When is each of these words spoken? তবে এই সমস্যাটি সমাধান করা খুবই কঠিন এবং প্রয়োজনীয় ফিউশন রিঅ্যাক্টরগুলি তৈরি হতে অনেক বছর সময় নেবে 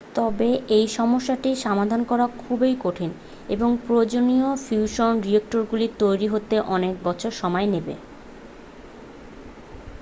তবে 0.15 0.47
এই 0.77 0.85
সমস্যাটি 0.91 1.49
সমাধান 1.65 2.01
করা 2.03 2.25
খুবই 2.37 2.73
কঠিন 2.81 3.11
এবং 3.49 3.69
প্রয়োজনীয় 3.85 4.47
ফিউশন 4.65 5.11
রিঅ্যাক্টরগুলি 5.21 5.87
তৈরি 5.99 6.27
হতে 6.27 6.55
অনেক 6.75 6.93
বছর 7.03 7.31
সময় 7.41 7.67
নেবে 7.73 7.93